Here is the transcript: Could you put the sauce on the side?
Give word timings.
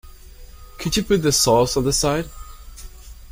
Could 0.79 0.97
you 0.97 1.03
put 1.03 1.19
the 1.21 1.31
sauce 1.31 1.77
on 1.77 1.83
the 1.83 1.93
side? 1.93 2.25